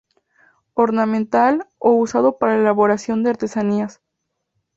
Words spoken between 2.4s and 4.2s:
la elaboración de artesanías.